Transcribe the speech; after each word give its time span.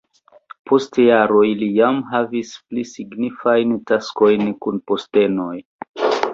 Post 0.69 0.95
jaroj 1.01 1.43
li 1.59 1.67
jam 1.81 1.99
havis 2.15 2.55
pli 2.71 2.87
signifajn 2.95 3.77
taskojn 3.95 4.51
kun 4.65 4.85
postenoj. 4.91 5.55